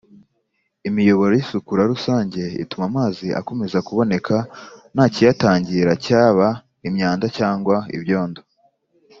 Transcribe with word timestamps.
imiyoboro 0.87 1.31
y 1.35 1.41
isukura 1.43 1.81
rusange 1.93 2.41
ituma 2.63 2.85
amazi 2.91 3.27
akomeza 3.39 3.77
kuboneka 3.87 4.35
nta 4.93 5.05
kiyatangira 5.13 5.91
cyaba 6.05 6.45
imyanda 6.87 7.25
cyangwa 7.37 7.75
ibyondo 7.97 8.41